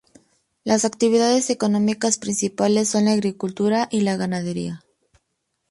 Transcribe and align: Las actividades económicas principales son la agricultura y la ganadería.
Las 0.63 0.83
actividades 0.83 1.51
económicas 1.51 2.17
principales 2.17 2.89
son 2.89 3.05
la 3.05 3.11
agricultura 3.11 3.87
y 3.91 4.01
la 4.01 4.17
ganadería. 4.17 4.83